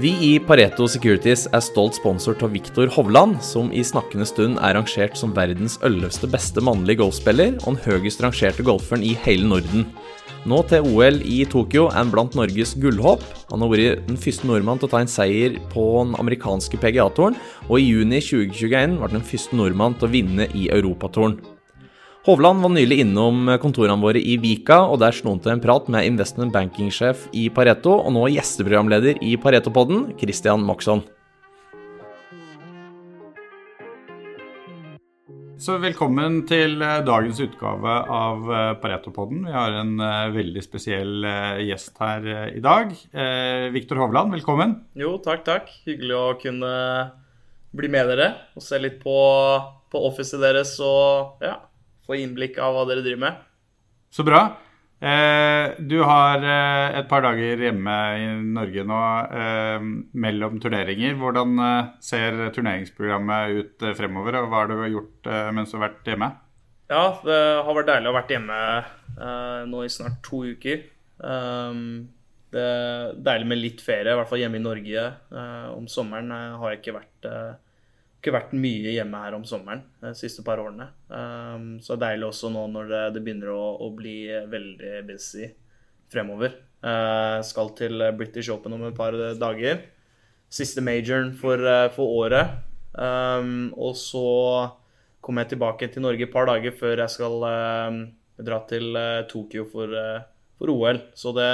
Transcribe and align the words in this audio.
Vi 0.00 0.10
i 0.24 0.38
Pareto 0.40 0.86
Securities 0.88 1.42
er 1.52 1.60
stolt 1.60 1.98
sponsor 1.98 2.38
av 2.46 2.54
Viktor 2.54 2.88
Hovland, 2.94 3.34
som 3.44 3.68
i 3.68 3.82
snakkende 3.84 4.24
stund 4.24 4.56
er 4.56 4.72
rangert 4.78 5.18
som 5.18 5.34
verdens 5.36 5.74
ellevte 5.84 6.30
beste 6.30 6.62
mannlige 6.64 7.02
golfspiller 7.02 7.58
og 7.58 7.74
den 7.74 7.82
høyest 7.84 8.24
rangerte 8.24 8.64
golferen 8.64 9.04
i 9.04 9.12
hele 9.26 9.50
Norden. 9.50 9.84
Nå 10.48 10.62
til 10.70 10.88
OL 10.88 11.20
i 11.20 11.42
Tokyo 11.44 11.90
er 11.90 11.98
han 11.98 12.14
blant 12.14 12.38
Norges 12.38 12.72
gullhåp. 12.80 13.28
Han 13.52 13.60
har 13.60 13.74
vært 13.74 14.08
den 14.08 14.16
første 14.24 14.48
nordmann 14.48 14.80
til 14.80 14.88
å 14.88 14.94
ta 14.94 15.04
en 15.04 15.14
seier 15.18 15.60
på 15.74 15.84
den 15.98 16.16
amerikanske 16.22 16.80
PGA-toren, 16.80 17.36
og 17.68 17.76
i 17.76 17.90
juni 17.90 18.24
2021 18.24 18.96
ble 18.96 19.04
han 19.04 19.18
den 19.20 19.30
første 19.34 19.60
nordmann 19.60 20.00
til 20.00 20.08
å 20.08 20.14
vinne 20.16 20.48
i 20.56 20.70
Europatoren. 20.72 21.36
Hovland 22.20 22.60
var 22.60 22.68
nylig 22.68 22.98
innom 23.00 23.46
kontorene 23.62 23.96
våre 23.96 24.20
i 24.20 24.34
Vika, 24.36 24.82
og 24.92 24.98
der 25.00 25.14
slo 25.16 25.32
han 25.32 25.38
til 25.40 25.54
en 25.54 25.62
prat 25.62 25.86
med 25.88 26.04
investment 26.04 26.52
banking-sjef 26.52 27.22
i 27.32 27.46
Pareto, 27.48 27.94
og 27.96 28.12
nå 28.12 28.26
gjesteprogramleder 28.34 29.22
i 29.24 29.38
Pareto-podden, 29.40 30.02
Christian 30.20 30.60
Moxon. 30.68 31.00
Så 35.56 35.78
velkommen 35.80 36.42
til 36.48 36.76
eh, 36.84 36.98
dagens 37.08 37.40
utgave 37.40 37.96
av 38.12 38.52
eh, 38.52 38.68
Pareto-podden. 38.84 39.40
Vi 39.48 39.56
har 39.56 39.78
en 39.80 39.96
uh, 39.96 40.28
veldig 40.36 40.64
spesiell 40.64 41.24
gjest 41.64 41.96
her 42.04 42.28
i 42.52 42.60
dag. 42.60 42.92
Viktor 43.72 44.04
Hovland, 44.04 44.36
velkommen. 44.36 44.76
Jo, 44.92 45.16
takk, 45.24 45.46
takk. 45.48 45.72
Hyggelig 45.88 46.16
å 46.20 46.28
kunne 46.44 46.76
bli 47.72 47.88
med 47.88 48.12
dere 48.12 48.30
og 48.58 48.68
se 48.68 48.76
litt 48.82 49.00
på, 49.00 49.18
på 49.88 50.06
officet 50.08 50.44
deres 50.44 50.76
og 50.84 51.40
ja, 51.44 51.56
få 52.10 52.18
innblikk 52.20 52.58
av 52.60 52.76
hva 52.76 52.88
dere 52.90 53.06
driver 53.06 53.24
med. 53.28 53.46
Så 54.10 54.26
bra. 54.26 54.42
Eh, 55.00 55.80
du 55.80 55.96
har 56.04 56.42
eh, 56.44 56.98
et 56.98 57.06
par 57.08 57.22
dager 57.24 57.62
hjemme 57.64 57.94
i 58.20 58.26
Norge 58.52 58.82
nå 58.84 58.98
eh, 59.32 59.86
mellom 60.20 60.58
turneringer. 60.60 61.16
Hvordan 61.16 61.56
ser 62.04 62.50
turneringsprogrammet 62.52 63.56
ut 63.56 63.88
fremover, 63.96 64.42
og 64.42 64.50
hva 64.50 64.62
har 64.62 64.72
du 64.72 64.84
gjort 64.92 65.32
mens 65.56 65.72
du 65.72 65.78
har 65.78 65.86
vært 65.88 66.12
hjemme? 66.12 66.30
Ja, 66.90 67.04
det 67.24 67.40
har 67.64 67.76
vært 67.78 67.92
deilig 67.92 68.10
å 68.10 68.12
ha 68.12 68.18
vært 68.18 68.32
hjemme 68.34 68.62
nå 69.70 69.84
i 69.86 69.92
snart 69.92 70.18
to 70.26 70.42
uker. 70.50 70.82
Um, 71.22 72.10
det 72.50 72.64
er 72.66 73.12
deilig 73.22 73.46
med 73.46 73.60
litt 73.60 73.82
ferie, 73.84 74.10
i 74.10 74.18
hvert 74.18 74.28
fall 74.28 74.40
hjemme 74.42 74.58
i 74.58 74.64
Norge. 74.64 75.04
om 75.76 75.86
sommeren 75.88 76.32
har 76.34 76.72
jeg 76.72 76.80
ikke 76.80 76.96
vært 76.96 77.28
ikke 78.20 78.34
vært 78.34 78.50
mye 78.52 78.92
hjemme 78.92 79.20
her 79.22 79.32
om 79.32 79.46
sommeren 79.48 79.80
de 80.02 80.12
siste 80.16 80.42
par 80.44 80.60
årene. 80.60 80.90
Um, 81.08 81.78
så 81.80 81.94
det 81.94 82.04
er 82.04 82.18
deilig 82.18 82.26
også 82.28 82.50
nå 82.52 82.66
når 82.68 82.90
det, 82.90 83.04
det 83.16 83.22
begynner 83.24 83.52
å, 83.54 83.62
å, 83.80 83.88
bli 83.96 84.16
veldig 84.52 84.98
busy 85.08 85.48
fremover. 86.12 86.58
Uh, 86.84 87.40
skal 87.44 87.72
til 87.78 88.04
British 88.18 88.52
Open 88.52 88.76
om 88.76 88.84
et 88.90 88.96
par 88.96 89.16
dager. 89.40 89.86
Siste 90.52 90.84
majoren 90.84 91.32
for, 91.40 91.64
uh, 91.64 91.88
for 91.94 92.12
året. 92.26 92.60
Um, 92.92 93.70
og 93.78 93.96
så 93.96 94.26
kommer 95.24 95.46
jeg 95.46 95.54
tilbake 95.54 95.88
til 95.88 96.04
Norge 96.04 96.26
et 96.26 96.34
par 96.34 96.50
dager 96.50 96.76
før 96.76 97.00
jeg 97.00 97.14
skal 97.16 97.46
uh, 97.46 98.00
dra 98.36 98.60
til 98.68 99.00
Tokyo 99.32 99.64
for, 99.72 99.96
for, 100.60 100.74
OL. 100.76 101.00
Så 101.16 101.32
det 101.36 101.48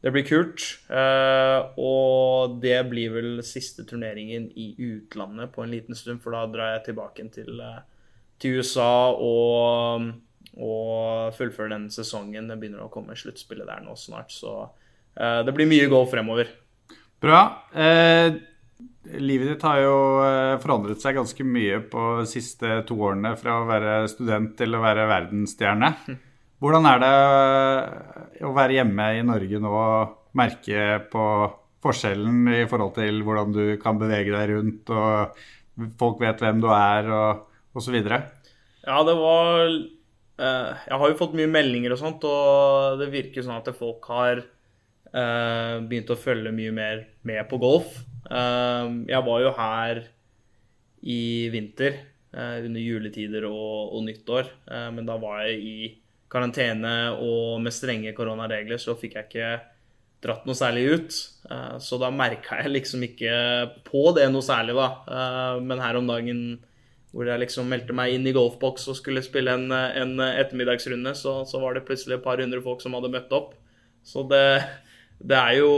det 0.00 0.12
blir 0.14 0.26
kult. 0.26 0.64
Uh, 0.90 1.74
og 1.80 2.58
det 2.62 2.78
blir 2.90 3.14
vel 3.16 3.30
siste 3.46 3.84
turneringen 3.88 4.46
i 4.54 4.70
utlandet 4.78 5.52
på 5.54 5.64
en 5.64 5.72
liten 5.74 5.98
stund, 5.98 6.22
for 6.22 6.36
da 6.36 6.44
drar 6.50 6.76
jeg 6.76 6.88
tilbake 6.90 7.26
til, 7.34 7.58
uh, 7.58 7.80
til 8.38 8.60
USA 8.60 9.10
og, 9.14 10.10
og 10.54 11.34
fullfører 11.38 11.74
den 11.74 11.88
sesongen. 11.94 12.50
Det 12.50 12.58
begynner 12.60 12.86
å 12.86 12.92
komme 12.92 13.18
sluttspillet 13.18 13.66
der 13.68 13.82
nå 13.86 13.96
snart, 13.98 14.30
så 14.34 14.60
uh, 14.68 15.40
det 15.46 15.56
blir 15.56 15.70
mye 15.70 15.90
golf 15.90 16.14
fremover. 16.14 16.54
Bra. 17.18 17.40
livet 19.18 19.48
ditt 19.48 19.64
har 19.66 19.80
jo 19.82 19.94
forandret 20.62 21.02
seg 21.02 21.16
ganske 21.18 21.42
mye 21.42 21.80
på 21.90 22.04
de 22.20 22.28
siste 22.30 22.76
to 22.86 22.94
årene 23.08 23.32
fra 23.40 23.56
å 23.58 23.66
være 23.66 23.96
student 24.12 24.52
til 24.60 24.78
å 24.78 24.82
være 24.84 25.08
verdensstjerne. 25.10 25.90
Hvordan 26.58 26.88
er 26.90 27.02
det 27.04 28.46
å 28.46 28.54
være 28.54 28.80
hjemme 28.80 29.04
i 29.14 29.24
Norge 29.26 29.60
nå 29.62 29.70
og 29.70 30.14
merke 30.38 30.98
på 31.12 31.24
forskjellen 31.84 32.48
i 32.50 32.64
forhold 32.70 32.96
til 32.96 33.20
hvordan 33.26 33.54
du 33.54 33.62
kan 33.82 33.98
bevege 34.00 34.34
deg 34.34 34.50
rundt, 34.56 34.90
og 34.90 35.92
folk 36.00 36.18
vet 36.22 36.42
hvem 36.42 36.62
du 36.62 36.66
er, 36.74 37.10
og 37.14 37.78
osv.? 37.78 37.98
Ja, 38.02 38.98
det 39.06 39.14
var 39.20 39.62
eh, 39.68 40.70
Jeg 40.88 40.98
har 40.98 41.12
jo 41.12 41.18
fått 41.20 41.36
mye 41.38 41.50
meldinger 41.50 41.94
og 41.94 42.02
sånt, 42.02 42.26
og 42.26 42.98
det 43.02 43.10
virker 43.14 43.46
sånn 43.46 43.60
at 43.60 43.70
folk 43.78 44.10
har 44.10 44.42
eh, 44.42 45.74
begynt 45.84 46.10
å 46.10 46.18
følge 46.18 46.54
mye 46.54 46.74
mer 46.74 47.06
med 47.28 47.46
på 47.50 47.60
golf. 47.62 48.00
Eh, 48.26 48.90
jeg 49.12 49.26
var 49.30 49.46
jo 49.46 49.54
her 49.60 50.04
i 51.06 51.22
vinter, 51.54 52.02
under 52.38 52.82
juletider 52.82 53.46
og, 53.48 53.94
og 53.96 54.02
nyttår, 54.04 54.50
men 54.92 55.06
da 55.08 55.14
var 55.16 55.46
jeg 55.46 55.62
i 55.64 55.76
karantene 56.32 56.94
og 57.24 57.58
med 57.64 57.74
strenge 57.74 58.14
koronaregler, 58.16 58.80
så 58.80 58.96
fikk 58.98 59.16
jeg 59.16 59.28
ikke 59.28 59.50
dratt 60.24 60.46
noe 60.48 60.58
særlig 60.58 60.86
ut. 60.92 61.18
Eh, 61.50 61.76
så 61.82 61.98
da 62.00 62.10
merka 62.14 62.60
jeg 62.62 62.74
liksom 62.74 63.04
ikke 63.06 63.34
på 63.86 64.08
det 64.16 64.26
noe 64.32 64.44
særlig, 64.44 64.76
da. 64.78 64.88
Eh, 65.08 65.60
men 65.64 65.82
her 65.82 66.00
om 66.00 66.10
dagen 66.10 66.42
hvor 67.14 67.24
jeg 67.24 67.40
liksom 67.40 67.70
meldte 67.70 67.94
meg 67.96 68.12
inn 68.14 68.26
i 68.28 68.34
golfboks 68.36 68.84
og 68.92 68.98
skulle 68.98 69.24
spille 69.24 69.54
en, 69.56 69.72
en 69.72 70.20
ettermiddagsrunde, 70.26 71.14
så, 71.16 71.40
så, 71.48 71.60
var 71.62 71.74
det 71.74 71.86
plutselig 71.88 72.18
et 72.18 72.26
par 72.26 72.42
hundre 72.42 72.60
folk 72.64 72.84
som 72.84 72.94
hadde 72.98 73.10
møtt 73.14 73.32
opp. 73.32 73.54
Så 74.04 74.26
det, 74.28 74.60
det 75.24 75.38
er 75.38 75.56
jo 75.62 75.70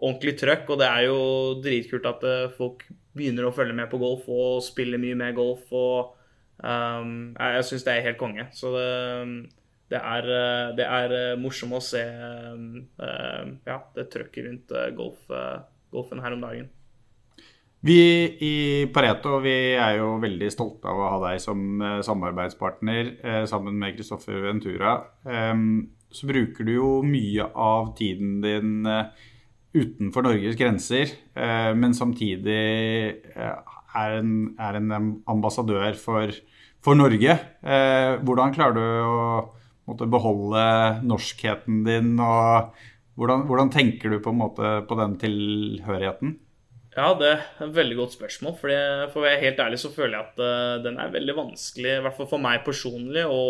ordentlig 0.00 0.34
trøkk, 0.40 0.72
og 0.72 0.80
det 0.80 0.88
er 0.88 1.06
jo 1.10 1.20
dritkult 1.62 2.08
at 2.08 2.24
eh, 2.28 2.48
folk 2.56 2.86
begynner 3.12 3.50
å 3.50 3.54
følge 3.54 3.76
med 3.76 3.90
på 3.92 4.00
golf 4.00 4.24
og 4.32 4.64
spiller 4.64 5.00
mye 5.02 5.18
mer 5.18 5.36
golf. 5.36 5.68
og 5.68 6.16
Um, 6.62 7.32
jeg 7.34 7.58
jeg 7.58 7.66
syns 7.66 7.84
det 7.86 7.94
er 7.96 8.04
helt 8.06 8.20
konge. 8.20 8.46
Så 8.54 8.70
det, 8.76 8.84
det, 9.90 9.98
er, 9.98 10.28
det 10.78 10.86
er 10.86 11.16
eh, 11.16 11.40
morsomt 11.40 11.76
å 11.76 11.82
se 11.84 12.02
um, 12.54 12.84
ja, 13.66 13.80
det 13.96 14.06
trøkket 14.12 14.46
rundt 14.46 14.76
uh, 14.76 14.86
golf, 14.96 15.24
uh, 15.32 15.64
golfen 15.92 16.22
her 16.22 16.36
om 16.36 16.44
dagen. 16.44 16.70
Vi 17.82 17.98
i 18.46 18.54
Pareto 18.94 19.40
vi 19.42 19.74
er 19.74 19.96
jo 19.98 20.14
veldig 20.22 20.52
stolte 20.54 20.86
av 20.86 21.00
å 21.02 21.10
ha 21.16 21.18
deg 21.24 21.42
som 21.42 21.82
uh, 21.82 21.98
samarbeidspartner 22.06 23.10
sammen 23.50 23.74
med 23.80 23.98
Kristoffer 23.98 24.38
Ventura. 24.46 25.00
Um, 25.26 25.90
så 26.12 26.28
bruker 26.28 26.68
du 26.68 26.76
jo 26.76 26.94
mye 27.02 27.48
av 27.50 27.94
tiden 27.98 28.38
din 28.44 28.86
utenfor 29.72 30.26
Norges 30.26 30.58
grenser, 30.60 31.14
men 31.32 31.94
samtidig 31.96 32.58
er 33.32 34.18
en, 34.18 34.34
er 34.60 34.76
en 34.76 34.92
ambassadør 35.32 35.96
for 35.96 36.34
for 36.82 36.98
Norge. 36.98 37.34
Eh, 37.62 38.12
hvordan 38.26 38.54
klarer 38.54 38.76
du 38.76 38.84
å 38.84 39.18
måtte, 39.88 40.08
beholde 40.10 40.64
norskheten 41.06 41.82
din, 41.86 42.14
og 42.22 42.72
hvordan, 43.18 43.46
hvordan, 43.48 43.72
tenker 43.74 44.14
du 44.14 44.22
på, 44.24 44.34
måte, 44.34 44.80
på 44.88 44.98
den 44.98 45.18
tilhørigheten? 45.22 46.36
Ja, 46.92 47.14
det 47.16 47.28
er 47.30 47.44
et 47.64 47.76
veldig 47.76 47.96
godt 48.02 48.16
spørsmål. 48.18 48.56
For, 48.60 48.72
for 49.14 49.22
å 49.22 49.26
være 49.26 49.40
helt 49.46 49.60
ærlig 49.64 49.78
så 49.80 49.92
føler 49.94 50.18
jeg 50.18 50.26
at 50.26 50.40
uh, 50.44 50.80
den 50.84 50.98
er 51.00 51.12
veldig 51.14 51.36
vanskelig, 51.38 51.94
i 51.96 52.02
hvert 52.04 52.18
fall 52.18 52.28
for 52.28 52.42
meg 52.42 52.64
personlig, 52.66 53.24
å, 53.24 53.44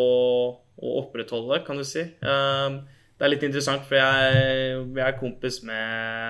å 0.78 0.93
opprettholde, 1.03 1.62
kan 1.66 1.81
du 1.81 1.87
si. 1.87 2.04
Um, 2.22 2.82
det 3.19 3.26
er 3.26 3.32
litt 3.34 3.47
interessant, 3.47 3.82
for 3.87 3.99
jeg, 3.99 4.78
jeg 4.94 5.06
er 5.06 5.19
kompis 5.19 5.60
med 5.66 5.82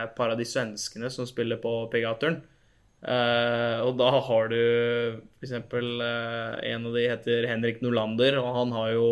et 0.07 0.17
par 0.17 0.33
av 0.33 0.41
de 0.41 0.49
svenskene 0.49 1.13
som 1.13 1.29
spiller 1.29 1.61
på 1.61 1.75
PGA-turen. 1.93 2.41
Uh, 3.03 3.83
og 3.83 3.97
da 3.99 4.13
har 4.23 4.51
du 4.53 4.59
f.eks. 5.43 5.55
Uh, 5.59 6.59
en 6.71 6.85
av 6.87 6.95
de 6.95 7.07
heter 7.11 7.49
Henrik 7.51 7.81
Nolander, 7.83 8.37
og 8.39 8.53
han 8.61 8.75
har 8.77 8.93
jo 8.95 9.09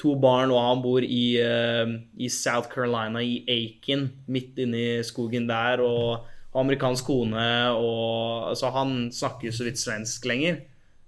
to 0.00 0.14
barn, 0.20 0.52
og 0.52 0.62
han 0.62 0.80
bor 0.84 1.04
i, 1.04 1.36
uh, 1.44 1.98
i 2.16 2.30
South 2.32 2.72
Carolina, 2.72 3.20
i 3.20 3.42
Aiken, 3.52 4.08
midt 4.32 4.56
inne 4.64 4.80
i 4.80 5.04
skogen 5.04 5.48
der, 5.50 5.84
og 5.84 6.24
har 6.56 6.64
amerikansk 6.64 7.10
kone, 7.10 7.48
og 7.76 8.56
Så 8.56 8.72
han 8.72 9.10
snakker 9.12 9.50
jo 9.50 9.52
så 9.52 9.66
vidt 9.68 9.82
svensk 9.82 10.24
lenger. 10.24 10.62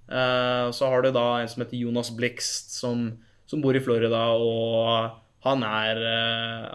Uh, 0.09 0.69
så 0.73 0.89
har 0.93 1.05
du 1.05 1.13
da 1.13 1.41
en 1.41 1.49
som 1.49 1.65
heter 1.65 1.81
Jonas 1.81 2.13
Blixt, 2.13 2.77
som, 2.77 3.15
som 3.49 3.65
bor 3.65 3.77
i 3.77 3.81
Florida, 3.81 4.27
og 4.37 5.17
han 5.47 5.63
er 5.65 6.03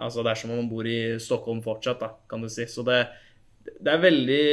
Altså, 0.02 0.24
det 0.24 0.32
er 0.32 0.40
som 0.40 0.50
om 0.50 0.64
han 0.64 0.70
bor 0.70 0.86
i 0.88 1.20
Stockholm 1.22 1.62
fortsatt, 1.62 2.02
da, 2.02 2.16
kan 2.26 2.42
du 2.42 2.50
si. 2.50 2.66
Så 2.66 2.82
det 2.82 3.04
det 3.64 3.92
er 3.92 4.00
veldig 4.02 4.44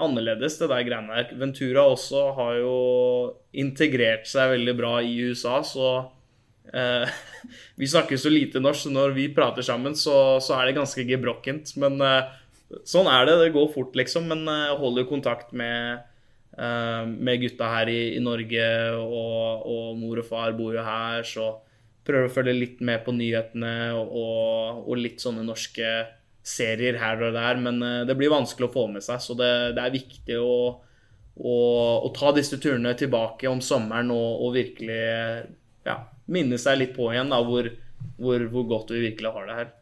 annerledes, 0.00 0.56
det 0.60 0.68
der 0.70 0.84
greiene 0.86 1.16
der. 1.16 1.34
Ventura 1.40 1.84
også 1.92 2.26
har 2.38 2.58
jo 2.60 2.76
integrert 3.56 4.28
seg 4.28 4.54
veldig 4.54 4.74
bra 4.78 4.94
i 5.04 5.14
USA, 5.28 5.58
så 5.64 5.90
eh, 6.72 7.12
Vi 7.80 7.88
snakker 7.90 8.20
så 8.20 8.32
lite 8.32 8.62
norsk, 8.62 8.86
så 8.86 8.94
når 8.94 9.14
vi 9.16 9.28
prater 9.34 9.66
sammen, 9.66 9.96
så, 9.98 10.40
så 10.44 10.56
er 10.58 10.68
det 10.68 10.78
ganske 10.78 11.04
gebrokkent. 11.08 11.74
Men 11.80 12.00
eh, 12.04 12.32
sånn 12.88 13.10
er 13.10 13.28
det. 13.28 13.38
Det 13.42 13.54
går 13.56 13.70
fort, 13.74 13.96
liksom. 13.98 14.28
Men 14.32 14.44
jeg 14.48 14.72
eh, 14.72 14.80
holder 14.80 15.08
kontakt 15.08 15.52
med, 15.56 16.04
eh, 16.56 17.04
med 17.04 17.44
gutta 17.44 17.70
her 17.76 17.92
i, 17.92 18.00
i 18.16 18.24
Norge, 18.24 18.66
og, 18.98 19.68
og, 19.68 19.86
mor 20.00 20.24
og 20.24 20.28
far 20.28 20.56
bor 20.56 20.76
jo 20.76 20.84
her, 20.84 21.24
så 21.28 21.52
prøver 22.04 22.28
å 22.28 22.34
følge 22.34 22.56
litt 22.56 22.84
med 22.84 23.00
på 23.04 23.14
nyhetene 23.16 23.94
og, 23.96 24.84
og 24.84 24.98
litt 25.00 25.22
sånne 25.24 25.44
norske 25.46 25.88
serier 26.44 26.98
her 27.00 27.22
og 27.24 27.36
der, 27.36 27.60
men 27.60 27.80
eh, 27.82 28.02
det 28.08 28.16
blir 28.18 28.32
vanskelig 28.32 28.68
å 28.68 28.74
få 28.74 28.88
med 28.92 29.04
seg. 29.04 29.22
Så 29.24 29.36
det, 29.38 29.52
det 29.76 29.84
er 29.84 29.94
viktig 29.94 30.40
å, 30.40 30.58
å, 31.34 31.54
å, 32.04 32.10
ta 32.16 32.34
disse 32.36 32.60
turene 32.60 32.92
tilbake 32.98 33.48
om 33.50 33.62
sommeren 33.64 34.12
og, 34.14 34.44
og 34.44 34.58
virkelig 34.58 35.00
ja, 35.88 35.96
minne 36.32 36.60
seg 36.60 36.80
litt 36.80 36.92
på 36.96 37.08
igjen 37.12 37.32
da, 37.32 37.40
hvor, 37.44 37.70
hvor, 38.18 38.44
hvor 38.52 38.68
godt 38.76 38.94
vi 38.94 39.08
virkelig 39.08 39.32
har 39.32 39.48
det 39.48 39.58
her. 39.62 39.72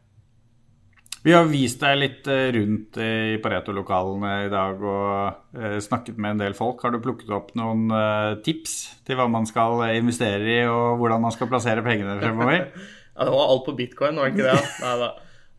Vi 1.23 1.31
har 1.31 1.47
vist 1.47 1.79
deg 1.79 2.00
litt 2.00 2.29
eh, 2.31 2.49
rundt 2.56 2.99
i 2.99 3.38
Pareto-lokalene 3.43 4.31
i 4.49 4.49
dag 4.50 4.81
og 4.82 5.59
eh, 5.59 5.76
snakket 5.82 6.17
med 6.19 6.35
en 6.35 6.41
del 6.43 6.56
folk. 6.59 6.82
Har 6.82 6.91
du 6.91 6.99
plukket 7.03 7.31
opp 7.31 7.53
noen 7.59 7.85
eh, 7.94 8.38
tips 8.43 8.75
til 9.06 9.19
hva 9.19 9.29
man 9.31 9.47
skal 9.47 9.85
investere 9.94 10.49
i, 10.50 10.62
og 10.67 10.99
hvordan 10.99 11.23
man 11.23 11.35
skal 11.35 11.50
plassere 11.50 11.85
pengene 11.87 12.19
fremover? 12.19 12.73
ja, 13.14 13.20
det 13.23 13.35
var 13.37 13.55
alt 13.55 13.69
på 13.69 13.76
bitcoin, 13.79 14.19
var 14.19 14.31
det 14.31 14.35
ikke 14.35 14.49
det? 14.50 14.73
Nei 14.87 14.97
da. 15.05 15.12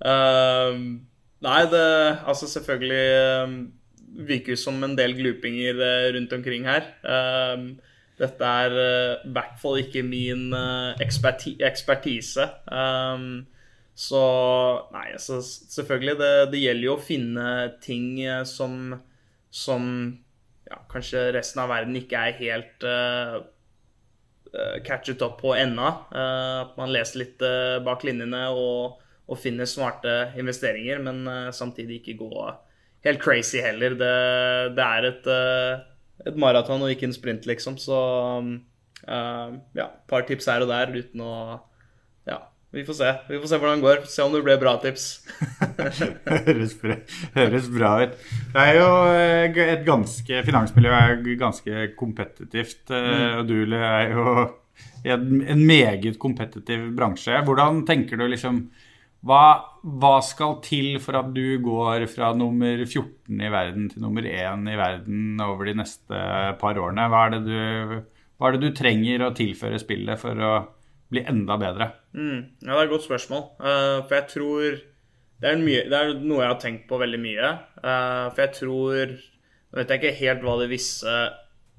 Uh, 0.04 1.00
nei, 1.44 1.62
det 1.72 1.86
Altså, 2.28 2.50
selvfølgelig 2.52 3.06
uh, 3.48 4.28
virker 4.28 4.54
jo 4.54 4.60
som 4.60 4.84
en 4.84 4.98
del 5.00 5.16
glupinger 5.16 5.80
uh, 5.80 6.12
rundt 6.18 6.36
omkring 6.36 6.68
her. 6.68 6.92
Uh, 7.04 7.74
dette 8.20 8.46
er 8.46 8.76
i 8.78 9.32
hvert 9.34 9.56
fall 9.60 9.80
ikke 9.82 10.04
min 10.06 10.52
eksperti 11.02 11.56
ekspertise. 11.66 12.46
Um, 12.70 13.42
så 13.96 14.22
Nei, 14.94 15.14
altså 15.14 15.40
selvfølgelig. 15.42 16.18
Det, 16.20 16.34
det, 16.52 16.62
gjelder 16.66 16.88
jo 16.88 16.96
å 16.98 17.02
finne 17.02 17.48
ting 17.84 18.08
eh, 18.26 18.42
som, 18.50 18.96
som 19.54 19.90
ja, 20.70 20.80
kanskje 20.90 21.28
resten 21.36 21.62
av 21.64 21.70
verden 21.74 21.98
ikke 22.00 22.22
er 22.30 22.40
helt 22.40 22.88
uh, 22.88 23.44
catchet 24.86 25.22
opp 25.26 25.40
på 25.44 25.54
ennå. 25.58 25.94
Uh, 26.14 26.66
at 26.66 26.78
man 26.80 26.94
leser 26.94 27.22
litt 27.22 27.46
uh, 27.46 27.78
bak 27.86 28.06
linjene 28.08 28.48
og, 28.58 29.03
og, 29.28 29.40
finne 29.40 29.68
smarte 29.70 30.34
investeringer, 30.40 31.02
men 31.04 31.52
samtidig 31.56 32.02
ikke 32.02 32.18
gå 32.20 32.48
helt 33.06 33.22
crazy 33.24 33.62
heller. 33.64 33.96
Det, 34.00 34.14
det 34.78 34.86
er 34.86 35.08
et, 35.10 35.30
et 36.28 36.40
maraton 36.40 36.84
og 36.84 36.92
ikke 36.92 37.08
en 37.10 37.16
sprint, 37.16 37.48
liksom. 37.50 37.80
Så 37.82 38.00
ja, 39.08 39.88
et 39.88 40.04
par 40.12 40.28
tips 40.28 40.48
her 40.52 40.64
og 40.64 40.72
der 40.72 40.92
uten 40.96 41.24
å 41.24 41.34
ja, 42.28 42.40
vi 42.74 42.82
får 42.86 42.96
se 42.98 43.10
Vi 43.30 43.38
får 43.38 43.52
se 43.52 43.58
hvordan 43.62 43.82
det 43.82 43.86
går. 43.86 44.06
Se 44.10 44.24
om 44.24 44.34
det 44.34 44.42
ble 44.46 44.56
bra 44.62 44.74
tips. 44.82 45.06
høres, 46.48 46.74
bra, 46.82 46.96
høres, 47.36 47.68
bra 47.70 47.92
ut. 48.02 48.16
Det 48.56 48.64
er 48.64 48.80
jo 48.80 48.88
eh, 49.14 49.60
et 49.76 49.84
ganske 49.86 50.40
Finansmiljø 50.48 50.96
er 50.98 51.22
ganske 51.38 51.84
kompetitivt. 52.00 52.82
Eh, 52.90 53.10
mm. 53.12 53.36
Og 53.42 53.52
du 53.52 53.78
er 53.78 54.16
jo 54.16 54.34
i 55.06 55.14
en 55.14 55.62
meget 55.68 56.18
kompetitiv 56.18 56.90
bransje. 56.98 57.44
Hvordan 57.46 57.84
tenker 57.86 58.18
du 58.18 58.26
liksom 58.32 58.64
hva, 59.24 59.44
hva, 59.82 60.18
skal 60.26 60.58
til 60.66 60.98
for 61.04 61.16
at 61.16 61.30
du 61.36 61.56
går 61.64 62.06
fra 62.12 62.34
nummer 62.36 62.82
14 62.84 63.40
i 63.40 63.52
verden 63.52 63.88
til 63.92 64.04
nummer 64.04 64.26
1 64.28 64.68
i 64.68 64.80
verden 64.80 65.44
over 65.44 65.70
de 65.70 65.78
neste 65.80 66.24
par 66.60 66.80
årene? 66.80 67.08
Hva 67.12 67.26
er 67.28 67.36
det 67.38 67.44
du, 67.48 68.02
er 68.44 68.56
det 68.56 68.64
du 68.66 68.76
trenger 68.76 69.24
å 69.24 69.36
tilføre 69.38 69.80
spillet 69.80 70.20
for 70.20 70.44
å 70.44 70.54
bli 71.14 71.24
enda 71.24 71.56
bedre? 71.62 71.90
Mm. 72.12 72.40
Ja, 72.66 72.74
det 72.74 72.80
er 72.82 72.84
et 72.84 72.96
godt 72.98 73.08
spørsmål. 73.08 73.46
Uh, 73.64 74.04
for 74.04 74.18
jeg 74.20 74.30
tror 74.34 74.66
det 75.44 75.52
er, 75.52 75.62
mye, 75.62 75.86
det 75.88 76.00
er, 76.00 76.16
noe 76.20 76.44
jeg 76.44 76.52
har 76.52 76.60
tenkt 76.62 76.90
på 76.90 77.00
veldig 77.00 77.24
mye. 77.24 77.54
Uh, 77.80 78.28
for 78.34 78.46
jeg 78.46 78.58
tror 78.60 79.16
Nå 79.74 79.80
vet 79.80 79.90
jeg 79.90 80.04
ikke 80.04 80.18
helt 80.20 80.44
hva 80.46 80.54
det 80.60 80.66
visse 80.70 81.14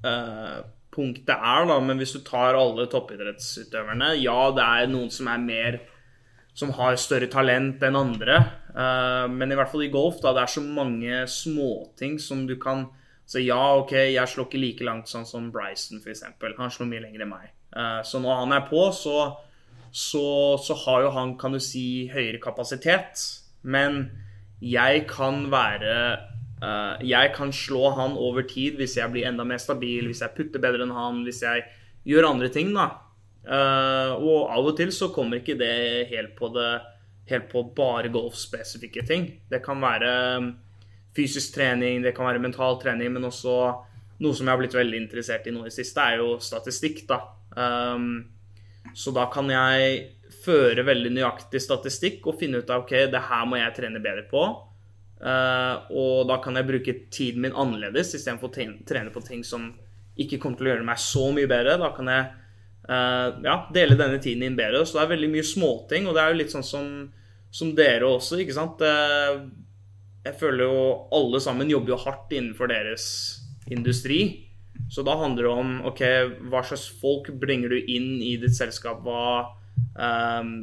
uh, 0.03 0.57
punktet 0.91 1.37
er, 1.37 1.67
da, 1.69 1.77
men 1.79 2.01
hvis 2.01 2.11
du 2.17 2.25
tar 2.27 2.57
alle 2.59 2.89
toppidrettsutøverne 2.91 4.09
Ja, 4.19 4.49
det 4.51 4.65
er 4.65 4.89
noen 4.91 5.13
som 5.13 5.29
er 5.31 5.39
mer 5.39 5.77
som 6.55 6.71
har 6.77 6.95
større 6.95 7.27
talent 7.27 7.83
enn 7.83 7.97
andre. 7.99 8.37
men 9.31 9.51
i 9.51 9.55
hvert 9.55 9.71
fall 9.71 9.83
i 9.83 9.91
golf, 9.91 10.21
da, 10.23 10.31
det 10.35 10.41
er 10.45 10.51
så 10.53 10.61
mange 10.63 11.25
småting 11.27 12.15
som 12.19 12.45
du 12.47 12.55
kan 12.59 12.87
Så 13.27 13.41
ja, 13.41 13.75
OK, 13.75 13.91
jeg 13.91 14.27
slår 14.29 14.45
ikke 14.47 14.61
like 14.61 14.85
langt 14.85 15.09
sånn 15.09 15.25
som 15.25 15.51
Bryson, 15.51 15.99
f.eks. 15.99 16.23
Han 16.59 16.71
slår 16.71 16.87
mye 16.91 17.03
lenger 17.07 17.23
enn 17.25 17.31
meg. 17.31 17.55
Eh, 17.75 18.01
så 18.07 18.21
når 18.23 18.41
han 18.43 18.53
er 18.55 18.67
på, 18.69 18.83
så, 18.95 19.17
så, 19.91 20.27
så, 20.61 20.77
har 20.85 21.05
jo 21.05 21.11
han, 21.15 21.35
kan 21.39 21.55
du 21.55 21.61
si, 21.63 22.07
høyere 22.11 22.39
kapasitet. 22.43 23.23
Men 23.65 24.05
jeg 24.61 25.03
kan 25.09 25.49
være 25.51 25.95
uh, 26.61 26.95
Jeg 27.03 27.33
kan 27.35 27.51
slå 27.53 27.89
han 27.97 28.13
over 28.17 28.45
tid 28.47 28.77
hvis 28.79 28.95
jeg 28.97 29.11
blir 29.11 29.27
enda 29.27 29.43
mer 29.43 29.59
stabil, 29.61 30.07
hvis 30.07 30.21
jeg 30.23 30.35
putter 30.37 30.63
bedre 30.63 30.85
enn 30.85 30.95
han, 30.95 31.23
hvis 31.27 31.41
jeg 31.43 31.65
gjør 32.07 32.29
andre 32.29 32.51
ting, 32.53 32.71
da. 32.75 32.91
Uh, 33.45 34.17
og 34.17 34.51
av 34.55 34.67
og 34.71 34.75
til 34.77 34.89
så 34.95 35.11
kommer 35.13 35.41
ikke 35.41 35.57
det 35.59 36.07
helt 36.09 36.33
på 36.37 36.49
det 36.55 36.69
helt 37.29 37.49
på 37.49 37.63
bare 37.77 38.11
golfspesifikke 38.13 39.05
ting. 39.05 39.27
Det 39.49 39.61
kan 39.65 39.81
være 39.81 40.11
fysisk 41.15 41.55
trening, 41.55 42.03
det 42.03 42.13
kan 42.15 42.27
være 42.27 42.43
mental 42.43 42.77
trening, 42.81 43.13
men 43.15 43.25
også 43.25 43.55
noe 44.21 44.35
som 44.35 44.45
jeg 44.47 44.53
har 44.53 44.61
blitt 44.61 44.77
veldig 44.77 44.99
interessert 44.99 45.47
i 45.47 45.53
nå 45.53 45.63
i 45.63 45.69
det 45.69 45.75
siste, 45.75 46.03
er 46.03 46.21
jo 46.21 46.35
statistikk. 46.43 47.03
da. 47.09 47.21
Um, 47.55 48.27
så 48.95 49.11
da 49.15 49.25
kan 49.33 49.49
jeg 49.49 49.95
føre 50.45 50.85
veldig 50.85 51.11
nøyaktig 51.15 51.59
statistikk 51.63 52.27
og 52.29 52.37
finne 52.39 52.61
ut 52.61 52.69
av 52.69 52.83
ok, 52.83 52.93
det 53.11 53.23
her 53.29 53.45
må 53.49 53.59
jeg 53.59 53.75
trene 53.79 54.03
bedre 54.03 54.27
på. 54.29 54.45
Uh, 55.15 55.87
og 55.95 56.27
da 56.29 56.37
kan 56.43 56.59
jeg 56.59 56.67
bruke 56.69 56.95
tiden 57.09 57.45
min 57.47 57.55
annerledes 57.55 58.13
istedenfor 58.13 58.51
å 58.51 58.85
trene 58.85 59.13
på 59.13 59.23
ting 59.25 59.43
som 59.47 59.71
ikke 60.19 60.37
kommer 60.39 60.59
til 60.59 60.67
å 60.67 60.73
gjøre 60.73 60.87
meg 60.87 61.01
så 61.01 61.29
mye 61.35 61.49
bedre. 61.49 61.79
Da 61.81 61.91
kan 61.95 62.11
jeg 62.11 62.27
ja, 62.87 63.55
dele 63.73 63.97
denne 63.97 64.19
tiden 64.21 64.43
inn 64.45 64.57
bedre. 64.57 64.83
Så 64.85 64.99
det 64.99 65.05
er 65.05 65.13
veldig 65.15 65.31
mye 65.33 65.45
småting, 65.47 66.07
og 66.07 66.17
det 66.17 66.23
er 66.23 66.33
jo 66.33 66.39
litt 66.41 66.53
sånn 66.53 66.65
som, 66.65 66.89
som 67.53 67.73
dere 67.77 68.07
også, 68.07 68.39
ikke 68.43 68.57
sant. 68.57 68.83
Uh, 68.83 69.47
jeg 70.25 70.37
føler 70.41 70.65
jo 70.65 70.85
alle 71.13 71.41
sammen 71.43 71.69
jobber 71.69 71.93
jo 71.93 72.01
hardt 72.01 72.33
innenfor 72.33 72.71
deres 72.71 73.05
industri. 73.71 74.19
Så 74.89 75.03
da 75.05 75.15
handler 75.17 75.47
det 75.47 75.53
om 75.53 75.75
ok, 75.89 76.01
hva 76.51 76.63
slags 76.65 76.87
folk 77.01 77.29
bringer 77.41 77.73
du 77.73 77.77
inn 77.79 78.17
i 78.23 78.35
ditt 78.41 78.55
selskap. 78.57 79.05
Hva 79.05 79.53
um, 79.97 80.57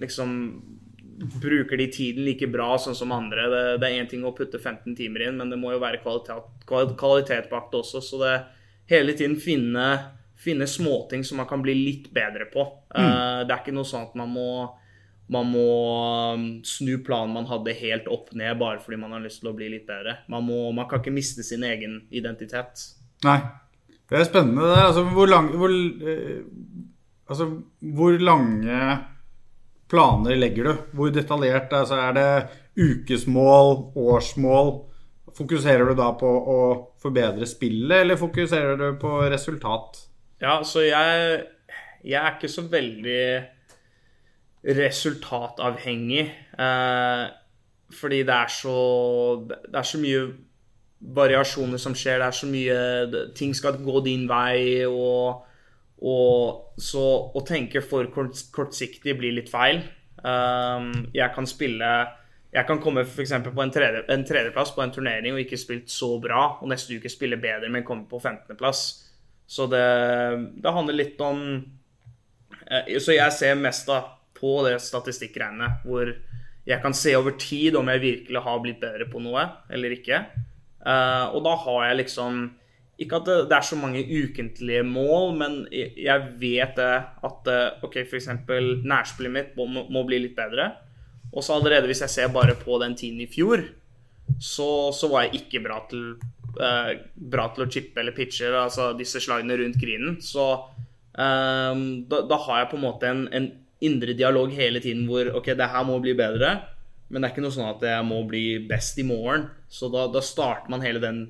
liksom 0.00 0.36
Bruker 1.20 1.76
de 1.76 1.84
tiden 1.92 2.24
like 2.24 2.46
bra 2.48 2.78
sånn 2.80 2.96
som 2.96 3.10
andre? 3.12 3.42
Det, 3.52 3.64
det 3.82 3.88
er 3.90 4.00
én 4.00 4.06
ting 4.08 4.22
å 4.24 4.32
putte 4.32 4.56
15 4.56 4.94
timer 4.96 5.26
inn, 5.26 5.36
men 5.36 5.50
det 5.52 5.58
må 5.60 5.74
jo 5.74 5.82
være 5.82 6.00
kvalitet, 6.00 6.64
kvalitet 6.64 7.50
bak 7.50 7.66
det 7.68 7.82
også. 7.82 8.00
Så 8.00 8.20
det 8.22 8.38
hele 8.88 9.12
tiden 9.18 9.36
finne, 9.36 9.84
finne 10.40 10.68
småting 10.68 11.24
som 11.26 11.40
man 11.40 11.48
kan 11.50 11.62
bli 11.62 11.74
litt 11.76 12.10
bedre 12.14 12.46
på. 12.52 12.64
Mm. 12.94 13.00
Uh, 13.00 13.40
det 13.44 13.54
er 13.54 13.62
ikke 13.62 13.76
noe 13.76 13.88
sånn 13.88 14.08
at 14.08 14.16
man 14.18 14.32
må 14.34 14.50
man 15.30 15.46
må 15.46 15.66
um, 16.34 16.46
snu 16.66 16.96
planen 17.06 17.36
man 17.36 17.46
hadde 17.46 17.76
helt 17.78 18.08
opp 18.10 18.32
ned 18.34 18.56
bare 18.58 18.80
fordi 18.82 18.98
man 18.98 19.12
har 19.14 19.22
lyst 19.22 19.44
til 19.44 19.52
å 19.52 19.54
bli 19.54 19.68
litt 19.70 19.86
bedre. 19.86 20.16
Man, 20.32 20.42
må, 20.48 20.64
man 20.74 20.88
kan 20.90 21.02
ikke 21.02 21.14
miste 21.14 21.44
sin 21.46 21.62
egen 21.66 22.00
identitet. 22.10 22.82
Nei. 23.26 23.38
Det 24.10 24.18
er 24.18 24.26
spennende 24.26 24.66
det 24.66 24.74
der. 24.74 24.88
Altså, 24.88 25.04
hvor, 25.14 25.30
lang, 25.30 25.52
hvor, 25.54 25.70
eh, 25.70 26.40
altså, 27.30 27.46
hvor 27.94 28.16
lange 28.18 28.80
planer 29.90 30.38
legger 30.38 30.66
du? 30.66 30.84
Hvor 30.98 31.14
detaljert 31.14 31.70
altså, 31.78 32.00
er 32.08 32.16
det 32.18 32.28
ukesmål, 32.74 33.76
årsmål? 33.94 34.72
Fokuserer 35.38 35.86
du 35.86 35.94
da 35.94 36.10
på 36.18 36.26
å 36.26 36.60
forbedre 36.98 37.46
spillet, 37.46 38.00
eller 38.00 38.18
fokuserer 38.18 38.74
du 38.82 38.88
på 38.98 39.20
resultat? 39.30 40.08
Ja, 40.40 40.62
så 40.64 40.84
jeg, 40.86 41.40
jeg 42.04 42.16
er 42.16 42.36
ikke 42.36 42.48
så 42.48 42.64
veldig 42.72 43.24
resultatavhengig. 44.64 46.24
Eh, 46.58 47.26
fordi 48.00 48.22
det 48.22 48.34
er 48.34 48.46
så 48.46 49.46
Det 49.48 49.74
er 49.74 49.82
så 49.82 49.98
mye 49.98 50.32
variasjoner 51.00 51.78
som 51.78 51.94
skjer. 51.94 52.18
Det 52.18 52.26
er 52.26 52.30
så 52.30 52.46
mye 52.46 53.32
Ting 53.34 53.54
skal 53.56 53.80
gå 53.84 54.04
din 54.04 54.28
vei. 54.28 54.84
Og, 54.86 55.42
og 56.02 56.80
så 56.80 57.04
å 57.34 57.44
tenke 57.46 57.82
for 57.82 58.08
kort, 58.14 58.36
kortsiktig 58.52 59.16
blir 59.18 59.36
litt 59.36 59.50
feil. 59.50 59.82
Um, 60.20 61.06
jeg 61.14 61.32
kan 61.32 61.46
spille 61.46 61.90
Jeg 62.52 62.66
kan 62.66 62.80
komme 62.82 63.00
f.eks. 63.06 63.32
på 63.46 63.62
en, 63.62 63.70
tredje, 63.70 64.02
en 64.10 64.24
tredjeplass 64.26 64.74
på 64.74 64.82
en 64.82 64.90
turnering 64.92 65.32
og 65.32 65.40
ikke 65.40 65.56
spilt 65.56 65.90
så 65.90 66.18
bra, 66.20 66.58
og 66.60 66.68
neste 66.68 66.96
uke 66.98 67.08
spille 67.08 67.38
bedre, 67.38 67.70
men 67.70 67.84
komme 67.86 68.08
på 68.10 68.18
15.-plass. 68.18 69.09
Så 69.50 69.66
det, 69.66 69.82
det, 70.62 70.70
handler 70.70 70.94
litt 70.94 71.20
om 71.26 71.40
eh, 72.70 72.98
Så 73.02 73.16
jeg 73.16 73.34
ser 73.34 73.58
mest 73.58 73.88
da 73.90 74.04
på 74.38 74.60
det 74.64 74.76
statistikkregnet 74.80 75.82
hvor 75.84 76.12
jeg 76.68 76.78
kan 76.84 76.94
se 76.94 77.16
over 77.18 77.34
tid 77.40 77.74
om 77.76 77.88
jeg 77.90 78.02
virkelig 78.04 78.42
har 78.44 78.62
blitt 78.62 78.80
bedre 78.80 79.08
på 79.10 79.20
noe 79.22 79.42
eller 79.72 79.96
ikke. 79.96 80.22
Uh, 80.80 81.34
og 81.34 81.42
da 81.44 81.52
har 81.60 81.90
jeg 81.90 81.98
liksom 81.98 82.38
Ikke 83.00 83.18
at 83.18 83.28
det, 83.28 83.52
er 83.52 83.64
så 83.64 83.76
mange 83.80 84.00
ukentlige 84.04 84.82
mål, 84.84 85.30
men 85.40 85.54
jeg 85.72 86.24
vet 86.40 86.74
det 86.76 86.96
at 87.24 87.46
uh, 87.48 87.84
OK, 87.86 87.96
f.eks. 88.04 88.28
nærspillet 88.84 89.32
mitt 89.32 89.54
må, 89.56 89.64
må, 89.88 90.02
bli 90.04 90.18
litt 90.20 90.36
bedre. 90.36 90.66
Og 91.32 91.40
så 91.44 91.56
allerede 91.56 91.88
hvis 91.88 92.02
jeg 92.04 92.12
ser 92.12 92.34
bare 92.34 92.52
på 92.60 92.76
den 92.82 92.92
tiden 93.00 93.22
i 93.24 93.28
fjor, 93.30 93.62
så, 94.36 94.68
så 94.92 95.08
var 95.08 95.24
jeg 95.24 95.40
ikke 95.40 95.62
bra 95.64 95.78
til, 95.88 96.18
uh, 96.58 96.92
bra 97.14 97.48
til 97.54 97.66
å 97.66 97.70
chippe 97.70 98.02
eller 98.02 98.16
pitche, 98.16 98.50
altså 98.50 98.90
disse 98.98 99.22
slagene 99.22 99.58
rundt 99.60 99.78
grinen. 99.80 100.18
Så 100.24 100.46
eh, 101.14 101.80
da, 102.10 102.20
da, 102.26 102.38
har 102.46 102.62
jeg 102.62 102.70
på 102.72 102.78
en 102.78 102.84
måte 102.84 103.10
en, 103.10 103.24
en 103.36 103.50
indre 103.84 104.14
dialog 104.16 104.52
hele 104.54 104.82
tiden 104.82 105.06
hvor 105.08 105.32
OK, 105.38 105.52
det 105.56 105.70
her 105.72 105.86
må 105.88 105.98
bli 106.02 106.14
bedre. 106.18 106.54
Men 107.10 107.22
det 107.22 107.28
er 107.28 107.34
ikke 107.34 107.44
noe 107.44 107.54
sånn 107.54 107.72
at 107.72 107.82
jeg 107.82 108.06
må 108.06 108.20
bli 108.28 108.44
best 108.70 109.00
i 109.02 109.06
morgen. 109.06 109.48
Så 109.70 109.90
da, 109.90 110.06
da 110.12 110.22
starter 110.22 110.70
man 110.70 110.84
hele 110.84 111.02
den 111.02 111.24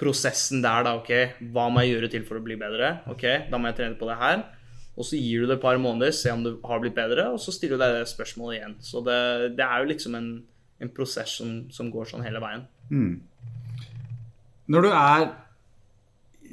prosessen 0.00 0.60
der, 0.64 0.84
da. 0.84 0.96
OK, 1.00 1.40
hva 1.54 1.70
må 1.72 1.84
jeg 1.84 1.96
gjøre 1.96 2.10
til 2.12 2.26
for 2.28 2.40
å 2.40 2.44
bli 2.44 2.58
bedre? 2.60 2.98
OK, 3.12 3.24
da 3.48 3.60
må 3.60 3.70
jeg 3.70 3.78
trene 3.80 3.98
på 3.98 4.08
det 4.10 4.18
her. 4.20 4.44
Og 4.96 5.04
så 5.04 5.18
gir 5.20 5.44
du 5.44 5.50
det 5.50 5.58
et 5.58 5.64
par 5.64 5.76
måneder, 5.80 6.12
se 6.16 6.32
om 6.32 6.42
du 6.44 6.54
har 6.64 6.80
blitt 6.80 6.96
bedre, 6.96 7.28
og 7.32 7.40
så 7.40 7.52
stiller 7.52 7.76
du 7.76 7.84
deg 7.84 7.98
det 7.98 8.12
spørsmålet 8.12 8.58
igjen. 8.58 8.76
Så 8.80 9.02
det, 9.04 9.18
det 9.58 9.64
er 9.64 9.82
jo 9.82 9.90
liksom 9.90 10.16
en, 10.16 10.30
en 10.80 10.92
prosess 10.96 11.36
som, 11.40 11.50
som, 11.72 11.90
går 11.92 12.08
sånn 12.12 12.24
hele 12.24 12.40
veien. 12.40 12.64
Mm. 12.88 13.12
Når 14.72 14.86
du 14.86 14.88
er 14.90 15.26